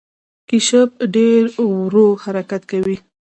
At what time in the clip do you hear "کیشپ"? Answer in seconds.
0.49-0.89